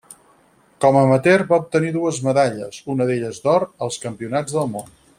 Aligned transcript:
Com 0.85 0.95
amateur 1.01 1.43
va 1.51 1.59
obtenir 1.63 1.91
dues 1.97 2.21
medalles, 2.29 2.81
una 2.95 3.07
d'elles 3.11 3.45
d'or, 3.47 3.67
als 3.89 4.03
Campionats 4.07 4.59
del 4.61 4.73
Món. 4.77 4.91